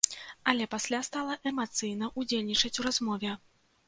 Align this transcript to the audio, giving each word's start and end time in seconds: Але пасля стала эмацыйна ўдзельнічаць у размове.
Але 0.51 0.65
пасля 0.75 1.01
стала 1.07 1.35
эмацыйна 1.51 2.09
ўдзельнічаць 2.23 2.73
у 2.81 2.87
размове. 2.87 3.31